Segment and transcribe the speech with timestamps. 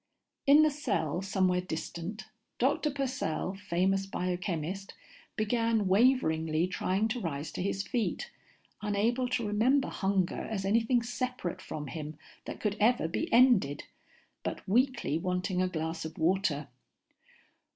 [0.47, 2.25] In the cell somewhere distant,
[2.57, 2.89] Dr.
[2.89, 4.95] Purcell, famous biochemist,
[5.35, 8.31] began waveringly trying to rise to his feet,
[8.81, 13.83] unable to remember hunger as anything separate from him that could ever be ended,
[14.41, 16.67] but weakly wanting a glass of water.